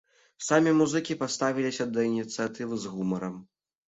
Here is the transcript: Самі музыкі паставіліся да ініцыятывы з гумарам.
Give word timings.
Самі 0.43 0.71
музыкі 0.77 1.17
паставіліся 1.19 1.85
да 1.97 2.05
ініцыятывы 2.13 2.79
з 2.87 2.95
гумарам. 2.95 3.37